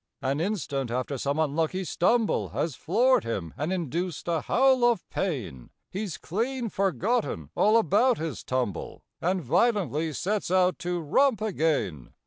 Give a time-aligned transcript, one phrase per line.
[0.23, 5.69] An instant after some unlucky stumble Has floored him and induced a howl of pain,
[5.91, 12.13] He's clean forgotten all about his tumble And violently sets out to romp again.